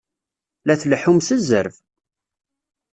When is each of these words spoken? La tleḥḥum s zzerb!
La 0.65 0.75
tleḥḥum 0.81 1.19
s 1.21 1.29
zzerb! 1.39 1.73